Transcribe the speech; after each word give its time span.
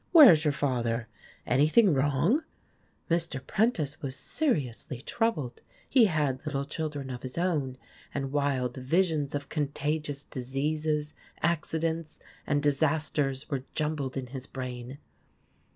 Where 0.11 0.31
is 0.31 0.43
your 0.43 0.51
father? 0.51 1.07
Anything 1.45 1.93
wrong?' 1.93 2.43
Mr. 3.11 3.39
Prentice 3.45 4.01
was 4.01 4.15
seriously 4.15 4.99
troubled. 4.99 5.61
He 5.87 6.05
had 6.05 6.43
little 6.43 6.65
chil 6.65 6.89
dren 6.89 7.11
of 7.11 7.21
his 7.21 7.37
own, 7.37 7.77
and 8.11 8.31
wild 8.31 8.77
visions 8.77 9.35
of 9.35 9.49
contagious 9.49 10.23
diseases, 10.23 11.13
accidents, 11.43 12.19
and 12.47 12.63
disasters 12.63 13.47
were 13.51 13.63
jumbled 13.75 14.17
in 14.17 14.25
his 14.25 14.47
brain. 14.47 14.97